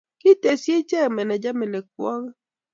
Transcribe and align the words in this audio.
kitesyi 0.21 0.73
ichek 0.81 1.07
meneja 1.15 1.51
melekwokik 1.59 2.35